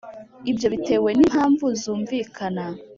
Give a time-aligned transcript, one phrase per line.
[0.51, 2.65] Ibyo bitewe n’impamvu zumvikana